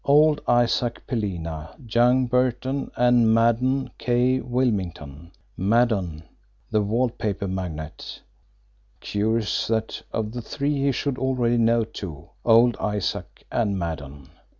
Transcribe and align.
Old 0.03 0.41
Isaac 0.47 1.05
Pelina, 1.05 1.75
young 1.87 2.25
Burton, 2.25 2.89
and 2.95 3.31
Maddon 3.35 3.91
K. 3.99 4.39
Wilmington 4.39 5.31
Maddon, 5.55 6.23
the 6.71 6.81
wall 6.81 7.09
paper 7.11 7.47
magnate! 7.47 8.19
Curious, 8.99 9.67
that 9.67 10.01
of 10.11 10.31
the 10.31 10.41
three 10.41 10.81
he 10.81 10.91
should 10.91 11.19
already 11.19 11.57
know 11.57 11.83
two 11.83 12.29
old 12.43 12.75
Isaac 12.77 13.43
and 13.51 13.77
Maddon! 13.77 14.29